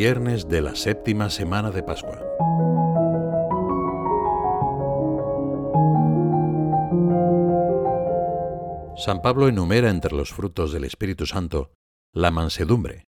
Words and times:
Viernes 0.00 0.46
de 0.46 0.60
la 0.62 0.76
séptima 0.76 1.28
semana 1.28 1.72
de 1.72 1.82
Pascua. 1.82 2.22
San 8.96 9.22
Pablo 9.22 9.48
enumera 9.48 9.90
entre 9.90 10.14
los 10.14 10.32
frutos 10.32 10.72
del 10.72 10.84
Espíritu 10.84 11.26
Santo 11.26 11.72
la 12.14 12.30
mansedumbre, 12.30 13.06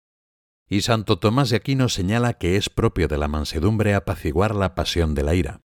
y 0.69 0.79
Santo 0.79 1.19
Tomás 1.19 1.49
de 1.49 1.57
Aquino 1.57 1.89
señala 1.89 2.35
que 2.35 2.55
es 2.55 2.69
propio 2.69 3.09
de 3.09 3.17
la 3.17 3.27
mansedumbre 3.27 3.93
apaciguar 3.93 4.55
la 4.55 4.73
pasión 4.73 5.13
de 5.13 5.23
la 5.23 5.35
ira. 5.35 5.59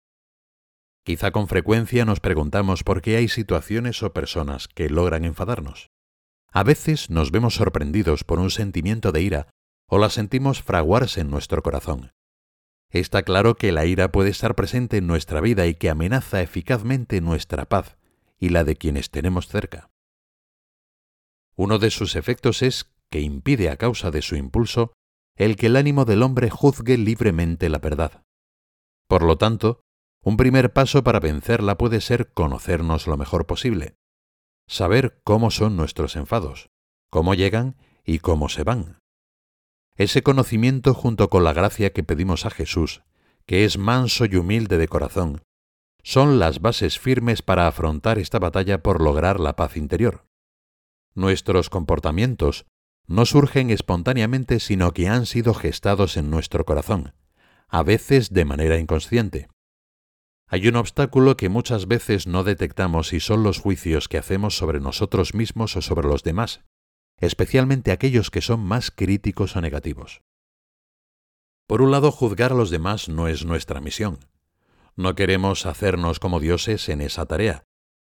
Quizá 1.04 1.30
con 1.30 1.46
frecuencia 1.46 2.04
nos 2.04 2.18
preguntamos 2.18 2.82
por 2.82 3.00
qué 3.00 3.14
hay 3.14 3.28
situaciones 3.28 4.02
o 4.02 4.12
personas 4.12 4.66
que 4.66 4.90
logran 4.90 5.24
enfadarnos. 5.24 5.90
A 6.50 6.64
veces 6.64 7.10
nos 7.10 7.30
vemos 7.30 7.54
sorprendidos 7.54 8.24
por 8.24 8.40
un 8.40 8.50
sentimiento 8.50 9.12
de 9.12 9.22
ira 9.22 9.46
o 9.92 9.98
la 9.98 10.08
sentimos 10.08 10.62
fraguarse 10.62 11.20
en 11.20 11.28
nuestro 11.28 11.62
corazón. 11.62 12.14
Está 12.88 13.24
claro 13.24 13.56
que 13.56 13.72
la 13.72 13.84
ira 13.84 14.10
puede 14.10 14.30
estar 14.30 14.54
presente 14.54 14.96
en 14.96 15.06
nuestra 15.06 15.42
vida 15.42 15.66
y 15.66 15.74
que 15.74 15.90
amenaza 15.90 16.40
eficazmente 16.40 17.20
nuestra 17.20 17.66
paz 17.66 17.98
y 18.38 18.48
la 18.48 18.64
de 18.64 18.76
quienes 18.76 19.10
tenemos 19.10 19.48
cerca. 19.48 19.90
Uno 21.56 21.78
de 21.78 21.90
sus 21.90 22.16
efectos 22.16 22.62
es 22.62 22.90
que 23.10 23.20
impide 23.20 23.68
a 23.68 23.76
causa 23.76 24.10
de 24.10 24.22
su 24.22 24.34
impulso 24.34 24.94
el 25.36 25.56
que 25.56 25.66
el 25.66 25.76
ánimo 25.76 26.06
del 26.06 26.22
hombre 26.22 26.48
juzgue 26.48 26.96
libremente 26.96 27.68
la 27.68 27.78
verdad. 27.78 28.24
Por 29.08 29.22
lo 29.22 29.36
tanto, 29.36 29.82
un 30.24 30.38
primer 30.38 30.72
paso 30.72 31.04
para 31.04 31.20
vencerla 31.20 31.76
puede 31.76 32.00
ser 32.00 32.32
conocernos 32.32 33.06
lo 33.06 33.18
mejor 33.18 33.46
posible, 33.46 33.96
saber 34.66 35.20
cómo 35.22 35.50
son 35.50 35.76
nuestros 35.76 36.16
enfados, 36.16 36.70
cómo 37.10 37.34
llegan 37.34 37.76
y 38.06 38.20
cómo 38.20 38.48
se 38.48 38.64
van. 38.64 39.01
Ese 39.96 40.22
conocimiento 40.22 40.94
junto 40.94 41.28
con 41.28 41.44
la 41.44 41.52
gracia 41.52 41.92
que 41.92 42.02
pedimos 42.02 42.46
a 42.46 42.50
Jesús, 42.50 43.02
que 43.46 43.64
es 43.64 43.76
manso 43.76 44.24
y 44.24 44.36
humilde 44.36 44.78
de 44.78 44.88
corazón, 44.88 45.42
son 46.02 46.38
las 46.38 46.60
bases 46.60 46.98
firmes 46.98 47.42
para 47.42 47.66
afrontar 47.66 48.18
esta 48.18 48.38
batalla 48.38 48.82
por 48.82 49.00
lograr 49.00 49.38
la 49.38 49.54
paz 49.54 49.76
interior. 49.76 50.24
Nuestros 51.14 51.68
comportamientos 51.70 52.66
no 53.06 53.26
surgen 53.26 53.70
espontáneamente, 53.70 54.60
sino 54.60 54.92
que 54.92 55.08
han 55.08 55.26
sido 55.26 55.54
gestados 55.54 56.16
en 56.16 56.30
nuestro 56.30 56.64
corazón, 56.64 57.14
a 57.68 57.82
veces 57.82 58.32
de 58.32 58.44
manera 58.44 58.78
inconsciente. 58.78 59.48
Hay 60.48 60.68
un 60.68 60.76
obstáculo 60.76 61.36
que 61.36 61.48
muchas 61.48 61.86
veces 61.86 62.26
no 62.26 62.44
detectamos 62.44 63.12
y 63.12 63.20
son 63.20 63.42
los 63.42 63.58
juicios 63.58 64.08
que 64.08 64.18
hacemos 64.18 64.56
sobre 64.56 64.80
nosotros 64.80 65.34
mismos 65.34 65.76
o 65.76 65.82
sobre 65.82 66.08
los 66.08 66.22
demás, 66.22 66.62
especialmente 67.22 67.92
aquellos 67.92 68.30
que 68.30 68.40
son 68.40 68.60
más 68.60 68.90
críticos 68.90 69.56
o 69.56 69.60
negativos. 69.60 70.22
Por 71.68 71.80
un 71.80 71.92
lado, 71.92 72.10
juzgar 72.10 72.52
a 72.52 72.56
los 72.56 72.68
demás 72.68 73.08
no 73.08 73.28
es 73.28 73.46
nuestra 73.46 73.80
misión. 73.80 74.18
No 74.96 75.14
queremos 75.14 75.64
hacernos 75.64 76.18
como 76.18 76.40
dioses 76.40 76.88
en 76.88 77.00
esa 77.00 77.24
tarea, 77.24 77.62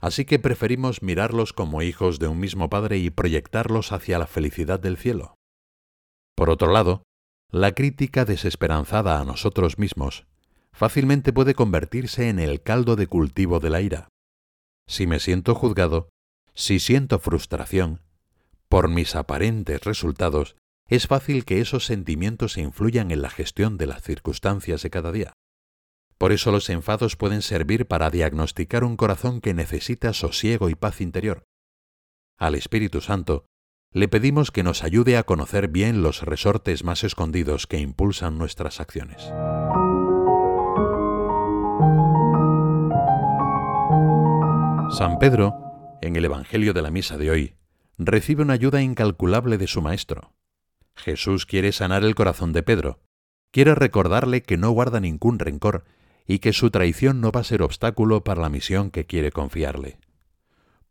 así 0.01 0.25
que 0.25 0.41
preferimos 0.41 1.03
mirarlos 1.03 1.53
como 1.53 1.83
hijos 1.83 2.19
de 2.19 2.27
un 2.27 2.41
mismo 2.41 2.69
Padre 2.69 2.99
y 2.99 3.11
proyectarlos 3.11 3.93
hacia 3.93 4.19
la 4.19 4.27
felicidad 4.27 4.81
del 4.81 4.97
cielo. 4.97 5.37
Por 6.35 6.51
otro 6.51 6.73
lado, 6.73 7.05
la 7.51 7.73
crítica 7.73 8.25
desesperanzada 8.25 9.21
a 9.21 9.25
nosotros 9.25 9.79
mismos 9.79 10.27
fácilmente 10.73 11.33
puede 11.33 11.55
convertirse 11.55 12.29
en 12.29 12.41
el 12.41 12.61
caldo 12.61 12.97
de 12.97 13.07
cultivo 13.07 13.61
de 13.61 13.71
la 13.71 13.81
ira. 13.81 14.09
Si 14.89 15.07
me 15.07 15.21
siento 15.21 15.55
juzgado, 15.55 16.09
si 16.55 16.81
siento 16.81 17.19
frustración, 17.21 18.03
por 18.69 18.89
mis 18.89 19.15
aparentes 19.15 19.83
resultados, 19.85 20.57
es 20.89 21.07
fácil 21.07 21.45
que 21.45 21.61
esos 21.61 21.85
sentimientos 21.85 22.57
influyan 22.59 23.11
en 23.11 23.23
la 23.23 23.31
gestión 23.31 23.77
de 23.77 23.87
las 23.87 24.03
circunstancias 24.03 24.83
de 24.83 24.91
cada 24.91 25.13
día. 25.13 25.33
Por 26.19 26.33
eso 26.33 26.51
los 26.51 26.71
enfados 26.71 27.17
pueden 27.17 27.43
servir 27.43 27.87
para 27.87 28.11
diagnosticar 28.11 28.85
un 28.85 28.97
corazón 28.97 29.41
que 29.41 29.53
necesita 29.53 30.13
sosiego 30.13 30.71
y 30.71 30.75
paz 30.75 31.01
interior. 31.01 31.45
Al 32.39 32.55
Espíritu 32.55 33.01
Santo 33.01 33.47
le 33.93 34.09
pedimos 34.09 34.51
que 34.51 34.63
nos 34.63 34.83
ayude 34.83 35.17
a 35.17 35.23
conocer 35.23 35.69
bien 35.69 36.03
los 36.03 36.23
resortes 36.23 36.85
más 36.85 37.05
escondidos 37.05 37.67
que 37.67 37.79
impulsan 37.79 38.39
nuestras 38.39 38.81
acciones. 38.81 39.23
San 44.91 45.19
Pedro, 45.19 45.55
en 46.01 46.17
el 46.17 46.25
Evangelio 46.25 46.73
de 46.73 46.83
la 46.83 46.91
Misa 46.91 47.17
de 47.17 47.31
hoy, 47.31 47.57
recibe 47.99 48.43
una 48.43 48.55
ayuda 48.55 48.83
incalculable 48.83 49.59
de 49.59 49.67
su 49.67 49.83
Maestro. 49.83 50.33
Jesús 50.95 51.47
quiere 51.47 51.73
sanar 51.73 52.05
el 52.05 52.15
corazón 52.15 52.53
de 52.53 52.63
Pedro, 52.63 53.01
quiere 53.51 53.75
recordarle 53.75 54.43
que 54.43 54.57
no 54.57 54.71
guarda 54.71 55.01
ningún 55.01 55.39
rencor 55.39 55.85
y 56.27 56.41
que 56.41 56.53
su 56.53 56.71
traición 56.71 57.21
no 57.21 57.31
va 57.31 57.41
a 57.41 57.45
ser 57.45 57.63
obstáculo 57.63 58.25
para 58.25 58.43
la 58.43 58.49
misión 58.49 58.91
que 58.91 59.07
quiere 59.07 59.31
confiarle. 59.31 59.99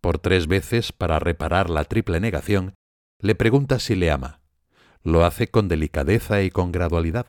Por 0.01 0.19
tres 0.19 0.47
veces, 0.47 0.91
para 0.91 1.19
reparar 1.19 1.69
la 1.69 1.83
triple 1.83 2.19
negación, 2.19 2.75
le 3.19 3.35
pregunta 3.35 3.79
si 3.79 3.95
le 3.95 4.11
ama. 4.11 4.39
Lo 5.03 5.25
hace 5.25 5.47
con 5.47 5.67
delicadeza 5.67 6.41
y 6.41 6.49
con 6.49 6.72
gradualidad. 6.72 7.27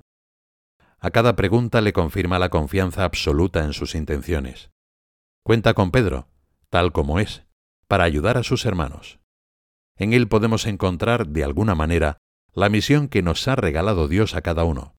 A 0.98 1.10
cada 1.10 1.36
pregunta 1.36 1.80
le 1.80 1.92
confirma 1.92 2.38
la 2.38 2.48
confianza 2.48 3.04
absoluta 3.04 3.64
en 3.64 3.72
sus 3.72 3.94
intenciones. 3.94 4.70
Cuenta 5.42 5.74
con 5.74 5.90
Pedro, 5.90 6.28
tal 6.70 6.92
como 6.92 7.20
es, 7.20 7.44
para 7.88 8.04
ayudar 8.04 8.36
a 8.36 8.42
sus 8.42 8.64
hermanos. 8.66 9.20
En 9.96 10.12
él 10.12 10.28
podemos 10.28 10.66
encontrar, 10.66 11.28
de 11.28 11.44
alguna 11.44 11.74
manera, 11.74 12.18
la 12.52 12.68
misión 12.68 13.08
que 13.08 13.22
nos 13.22 13.46
ha 13.48 13.56
regalado 13.56 14.08
Dios 14.08 14.34
a 14.34 14.42
cada 14.42 14.64
uno. 14.64 14.94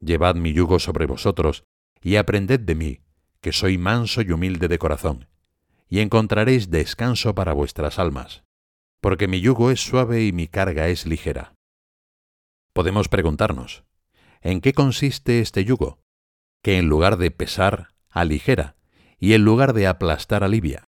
Llevad 0.00 0.34
mi 0.34 0.52
yugo 0.52 0.78
sobre 0.78 1.06
vosotros 1.06 1.64
y 2.00 2.16
aprended 2.16 2.60
de 2.60 2.74
mí, 2.74 3.00
que 3.40 3.52
soy 3.52 3.78
manso 3.78 4.22
y 4.22 4.32
humilde 4.32 4.68
de 4.68 4.78
corazón, 4.78 5.28
y 5.88 6.00
encontraréis 6.00 6.70
descanso 6.70 7.34
para 7.34 7.52
vuestras 7.52 7.98
almas, 7.98 8.44
porque 9.00 9.28
mi 9.28 9.40
yugo 9.40 9.70
es 9.70 9.80
suave 9.80 10.24
y 10.24 10.32
mi 10.32 10.46
carga 10.46 10.88
es 10.88 11.06
ligera. 11.06 11.54
Podemos 12.72 13.08
preguntarnos, 13.08 13.84
¿en 14.40 14.60
qué 14.60 14.72
consiste 14.72 15.40
este 15.40 15.64
yugo? 15.64 16.00
Que 16.62 16.78
en 16.78 16.88
lugar 16.88 17.16
de 17.16 17.30
pesar, 17.30 17.88
aligera, 18.10 18.76
y 19.18 19.34
en 19.34 19.44
lugar 19.44 19.72
de 19.72 19.86
aplastar, 19.86 20.44
alivia. 20.44 20.87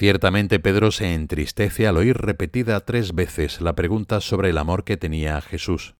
Ciertamente 0.00 0.60
Pedro 0.60 0.92
se 0.92 1.12
entristece 1.12 1.86
al 1.86 1.98
oír 1.98 2.16
repetida 2.16 2.80
tres 2.86 3.14
veces 3.14 3.60
la 3.60 3.74
pregunta 3.74 4.22
sobre 4.22 4.48
el 4.48 4.56
amor 4.56 4.84
que 4.84 4.96
tenía 4.96 5.36
a 5.36 5.42
Jesús, 5.42 5.94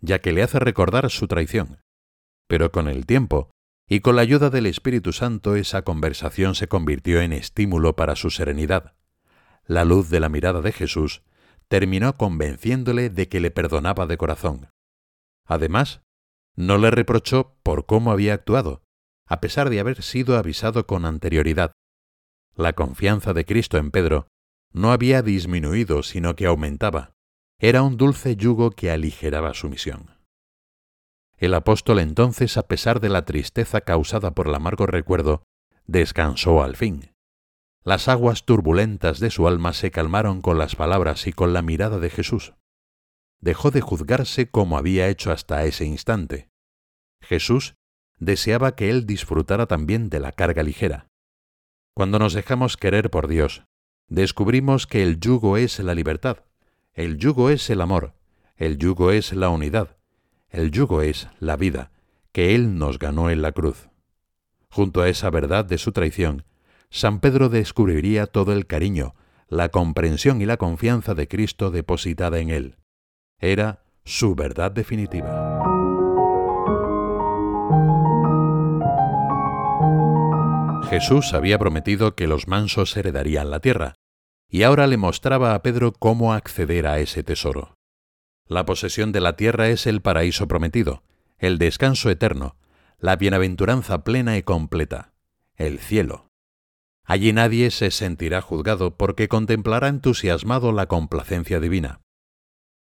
ya 0.00 0.18
que 0.18 0.32
le 0.32 0.42
hace 0.42 0.58
recordar 0.58 1.08
su 1.10 1.28
traición. 1.28 1.80
Pero 2.46 2.72
con 2.72 2.88
el 2.88 3.06
tiempo, 3.06 3.50
y 3.88 4.00
con 4.00 4.16
la 4.16 4.20
ayuda 4.20 4.50
del 4.50 4.66
Espíritu 4.66 5.14
Santo, 5.14 5.56
esa 5.56 5.80
conversación 5.80 6.54
se 6.54 6.68
convirtió 6.68 7.22
en 7.22 7.32
estímulo 7.32 7.96
para 7.96 8.16
su 8.16 8.28
serenidad. 8.28 8.96
La 9.64 9.86
luz 9.86 10.10
de 10.10 10.20
la 10.20 10.28
mirada 10.28 10.60
de 10.60 10.72
Jesús 10.72 11.22
terminó 11.68 12.18
convenciéndole 12.18 13.08
de 13.08 13.30
que 13.30 13.40
le 13.40 13.50
perdonaba 13.50 14.06
de 14.06 14.18
corazón. 14.18 14.68
Además, 15.46 16.02
no 16.54 16.76
le 16.76 16.90
reprochó 16.90 17.56
por 17.62 17.86
cómo 17.86 18.12
había 18.12 18.34
actuado, 18.34 18.82
a 19.26 19.40
pesar 19.40 19.70
de 19.70 19.80
haber 19.80 20.02
sido 20.02 20.36
avisado 20.36 20.86
con 20.86 21.06
anterioridad, 21.06 21.72
la 22.54 22.72
confianza 22.74 23.32
de 23.32 23.44
Cristo 23.44 23.78
en 23.78 23.90
Pedro 23.90 24.28
no 24.72 24.92
había 24.92 25.22
disminuido, 25.22 26.02
sino 26.02 26.34
que 26.34 26.46
aumentaba. 26.46 27.12
Era 27.58 27.82
un 27.82 27.96
dulce 27.96 28.36
yugo 28.36 28.70
que 28.70 28.90
aligeraba 28.90 29.54
su 29.54 29.68
misión. 29.68 30.10
El 31.36 31.54
apóstol 31.54 31.98
entonces, 31.98 32.56
a 32.56 32.66
pesar 32.66 33.00
de 33.00 33.08
la 33.08 33.24
tristeza 33.24 33.80
causada 33.80 34.32
por 34.32 34.48
el 34.48 34.54
amargo 34.54 34.86
recuerdo, 34.86 35.42
descansó 35.86 36.62
al 36.62 36.76
fin. 36.76 37.12
Las 37.84 38.08
aguas 38.08 38.44
turbulentas 38.44 39.18
de 39.18 39.30
su 39.30 39.48
alma 39.48 39.72
se 39.72 39.90
calmaron 39.90 40.40
con 40.40 40.56
las 40.56 40.76
palabras 40.76 41.26
y 41.26 41.32
con 41.32 41.52
la 41.52 41.62
mirada 41.62 41.98
de 41.98 42.10
Jesús. 42.10 42.54
Dejó 43.40 43.72
de 43.72 43.80
juzgarse 43.80 44.48
como 44.48 44.78
había 44.78 45.08
hecho 45.08 45.32
hasta 45.32 45.64
ese 45.64 45.84
instante. 45.84 46.48
Jesús 47.20 47.74
deseaba 48.18 48.76
que 48.76 48.88
él 48.88 49.04
disfrutara 49.04 49.66
también 49.66 50.10
de 50.10 50.20
la 50.20 50.30
carga 50.30 50.62
ligera. 50.62 51.08
Cuando 51.94 52.18
nos 52.18 52.32
dejamos 52.32 52.76
querer 52.76 53.10
por 53.10 53.28
Dios, 53.28 53.64
descubrimos 54.08 54.86
que 54.86 55.02
el 55.02 55.20
yugo 55.20 55.58
es 55.58 55.78
la 55.78 55.94
libertad, 55.94 56.38
el 56.94 57.18
yugo 57.18 57.50
es 57.50 57.68
el 57.68 57.82
amor, 57.82 58.14
el 58.56 58.78
yugo 58.78 59.10
es 59.10 59.32
la 59.34 59.50
unidad, 59.50 59.96
el 60.48 60.70
yugo 60.70 61.02
es 61.02 61.28
la 61.38 61.56
vida, 61.56 61.90
que 62.32 62.54
Él 62.54 62.78
nos 62.78 62.98
ganó 62.98 63.28
en 63.28 63.42
la 63.42 63.52
cruz. 63.52 63.88
Junto 64.70 65.02
a 65.02 65.08
esa 65.10 65.28
verdad 65.28 65.66
de 65.66 65.76
su 65.76 65.92
traición, 65.92 66.44
San 66.88 67.20
Pedro 67.20 67.50
descubriría 67.50 68.26
todo 68.26 68.54
el 68.54 68.66
cariño, 68.66 69.14
la 69.48 69.68
comprensión 69.68 70.40
y 70.40 70.46
la 70.46 70.56
confianza 70.56 71.14
de 71.14 71.28
Cristo 71.28 71.70
depositada 71.70 72.38
en 72.38 72.48
Él. 72.48 72.76
Era 73.38 73.82
su 74.04 74.34
verdad 74.34 74.72
definitiva. 74.72 75.51
Jesús 80.92 81.32
había 81.32 81.58
prometido 81.58 82.14
que 82.14 82.26
los 82.26 82.48
mansos 82.48 82.94
heredarían 82.98 83.48
la 83.50 83.60
tierra, 83.60 83.94
y 84.46 84.62
ahora 84.62 84.86
le 84.86 84.98
mostraba 84.98 85.54
a 85.54 85.62
Pedro 85.62 85.94
cómo 85.94 86.34
acceder 86.34 86.86
a 86.86 86.98
ese 86.98 87.22
tesoro. 87.22 87.72
La 88.46 88.66
posesión 88.66 89.10
de 89.10 89.22
la 89.22 89.34
tierra 89.34 89.70
es 89.70 89.86
el 89.86 90.02
paraíso 90.02 90.46
prometido, 90.48 91.02
el 91.38 91.56
descanso 91.56 92.10
eterno, 92.10 92.56
la 92.98 93.16
bienaventuranza 93.16 94.04
plena 94.04 94.36
y 94.36 94.42
completa, 94.42 95.14
el 95.56 95.78
cielo. 95.78 96.28
Allí 97.06 97.32
nadie 97.32 97.70
se 97.70 97.90
sentirá 97.90 98.42
juzgado 98.42 98.98
porque 98.98 99.28
contemplará 99.28 99.88
entusiasmado 99.88 100.72
la 100.72 100.88
complacencia 100.88 101.58
divina. 101.58 102.02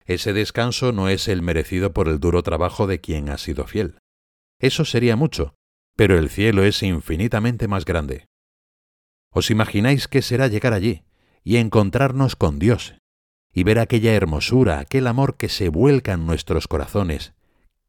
Ese 0.05 0.31
descanso 0.31 0.91
no 0.91 1.09
es 1.09 1.27
el 1.27 1.41
merecido 1.41 1.91
por 1.91 2.07
el 2.07 2.19
duro 2.19 2.43
trabajo 2.43 2.85
de 2.85 3.01
quien 3.01 3.29
ha 3.29 3.39
sido 3.39 3.65
fiel. 3.65 3.97
Eso 4.59 4.85
sería 4.85 5.15
mucho, 5.15 5.55
pero 5.95 6.17
el 6.17 6.29
cielo 6.29 6.63
es 6.63 6.83
infinitamente 6.83 7.67
más 7.67 7.85
grande. 7.85 8.27
¿Os 9.31 9.49
imagináis 9.49 10.07
qué 10.07 10.21
será 10.21 10.47
llegar 10.47 10.73
allí 10.73 11.03
y 11.43 11.57
encontrarnos 11.57 12.35
con 12.35 12.59
Dios 12.59 12.95
y 13.53 13.63
ver 13.63 13.79
aquella 13.79 14.13
hermosura, 14.13 14.79
aquel 14.79 15.07
amor 15.07 15.37
que 15.37 15.49
se 15.49 15.69
vuelca 15.69 16.13
en 16.13 16.25
nuestros 16.25 16.67
corazones, 16.67 17.33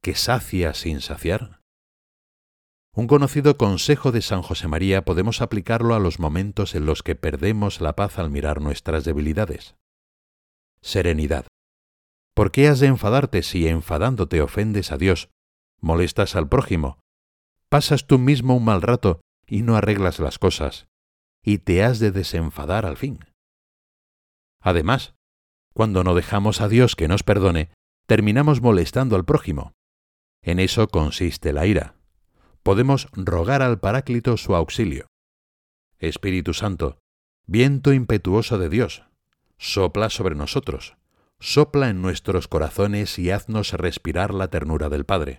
que 0.00 0.14
sacia 0.14 0.74
sin 0.74 1.00
saciar? 1.00 1.60
Un 2.94 3.08
conocido 3.08 3.58
consejo 3.58 4.10
de 4.10 4.22
San 4.22 4.40
José 4.40 4.68
María 4.68 5.04
podemos 5.04 5.42
aplicarlo 5.42 5.94
a 5.94 6.00
los 6.00 6.18
momentos 6.18 6.74
en 6.74 6.86
los 6.86 7.02
que 7.02 7.14
perdemos 7.14 7.80
la 7.80 7.94
paz 7.94 8.18
al 8.18 8.30
mirar 8.30 8.62
nuestras 8.62 9.04
debilidades. 9.04 9.74
Serenidad. 10.80 11.46
¿Por 12.34 12.52
qué 12.52 12.68
has 12.68 12.80
de 12.80 12.86
enfadarte 12.86 13.42
si 13.42 13.68
enfadándote 13.68 14.40
ofendes 14.40 14.92
a 14.92 14.96
Dios, 14.96 15.28
molestas 15.80 16.36
al 16.36 16.48
prójimo, 16.48 16.98
pasas 17.68 18.06
tú 18.06 18.18
mismo 18.18 18.56
un 18.56 18.64
mal 18.64 18.82
rato 18.82 19.20
y 19.46 19.62
no 19.62 19.76
arreglas 19.76 20.18
las 20.18 20.38
cosas, 20.38 20.88
y 21.42 21.58
te 21.58 21.82
has 21.82 21.98
de 21.98 22.10
desenfadar 22.10 22.86
al 22.86 22.96
fin? 22.96 23.20
Además, 24.60 25.14
cuando 25.72 26.04
no 26.04 26.14
dejamos 26.14 26.60
a 26.60 26.68
Dios 26.68 26.96
que 26.96 27.08
nos 27.08 27.22
perdone, 27.22 27.70
terminamos 28.06 28.60
molestando 28.60 29.16
al 29.16 29.24
prójimo. 29.24 29.72
En 30.42 30.58
eso 30.58 30.88
consiste 30.88 31.52
la 31.52 31.66
ira. 31.66 31.96
Podemos 32.62 33.08
rogar 33.12 33.62
al 33.62 33.78
Paráclito 33.78 34.36
su 34.36 34.54
auxilio. 34.54 35.06
Espíritu 35.98 36.54
Santo, 36.54 36.98
viento 37.46 37.92
impetuoso 37.92 38.58
de 38.58 38.68
Dios, 38.68 39.04
sopla 39.58 40.10
sobre 40.10 40.34
nosotros 40.34 40.96
sopla 41.38 41.90
en 41.90 42.02
nuestros 42.02 42.48
corazones 42.48 43.18
y 43.18 43.30
haznos 43.30 43.72
respirar 43.72 44.32
la 44.32 44.48
ternura 44.48 44.88
del 44.88 45.04
Padre. 45.04 45.38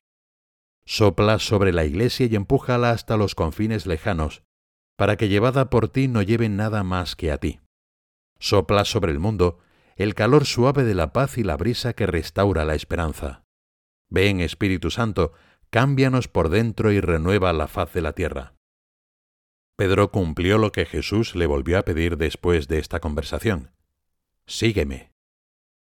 Sopla 0.89 1.37
sobre 1.39 1.73
la 1.73 1.83
Iglesia 1.83 2.27
y 2.31 2.35
empújala 2.35 2.91
hasta 2.91 3.17
los 3.17 3.35
confines 3.35 3.85
lejanos, 3.85 4.43
para 4.95 5.17
que 5.17 5.27
llevada 5.27 5.69
por 5.69 5.89
ti 5.89 6.07
no 6.07 6.21
lleven 6.21 6.55
nada 6.55 6.83
más 6.83 7.17
que 7.17 7.29
a 7.29 7.37
ti. 7.37 7.59
Sopla 8.39 8.85
sobre 8.85 9.11
el 9.11 9.19
mundo 9.19 9.59
el 9.97 10.13
calor 10.13 10.45
suave 10.45 10.85
de 10.85 10.93
la 10.93 11.11
paz 11.11 11.37
y 11.37 11.43
la 11.43 11.57
brisa 11.57 11.93
que 11.93 12.05
restaura 12.05 12.63
la 12.63 12.75
esperanza. 12.75 13.43
Ven, 14.09 14.39
Espíritu 14.39 14.89
Santo, 14.89 15.33
cámbianos 15.71 16.27
por 16.27 16.49
dentro 16.49 16.91
y 16.91 17.01
renueva 17.01 17.51
la 17.51 17.67
faz 17.67 17.91
de 17.93 18.01
la 18.01 18.13
tierra. 18.13 18.53
Pedro 19.75 20.11
cumplió 20.11 20.57
lo 20.57 20.71
que 20.71 20.85
Jesús 20.85 21.35
le 21.35 21.47
volvió 21.47 21.79
a 21.79 21.83
pedir 21.83 22.17
después 22.17 22.67
de 22.67 22.79
esta 22.79 22.99
conversación. 22.99 23.71
Sígueme. 24.45 25.11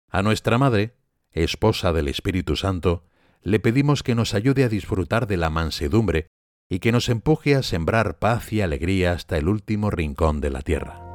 A 0.08 0.22
nuestra 0.22 0.58
Madre, 0.58 0.96
esposa 1.30 1.92
del 1.92 2.08
Espíritu 2.08 2.56
Santo, 2.56 3.04
le 3.42 3.60
pedimos 3.60 4.02
que 4.02 4.14
nos 4.14 4.34
ayude 4.34 4.64
a 4.64 4.68
disfrutar 4.68 5.26
de 5.26 5.36
la 5.36 5.50
mansedumbre 5.50 6.26
y 6.68 6.78
que 6.78 6.92
nos 6.92 7.08
empuje 7.08 7.54
a 7.54 7.62
sembrar 7.62 8.18
paz 8.18 8.52
y 8.52 8.60
alegría 8.60 9.12
hasta 9.12 9.36
el 9.38 9.48
último 9.48 9.90
rincón 9.90 10.40
de 10.40 10.50
la 10.50 10.62
tierra. 10.62 11.09